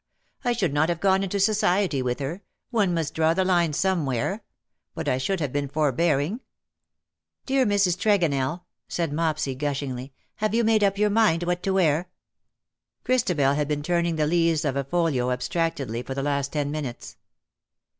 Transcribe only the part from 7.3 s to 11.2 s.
"Dear Mrs. Tregonell/' said Mopsy, gushingly,." have you made up your